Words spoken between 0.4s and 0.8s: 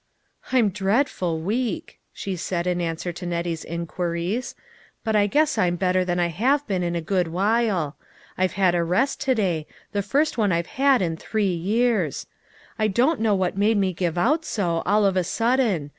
60 LITTLE FISHERS: AND THEIK NETS."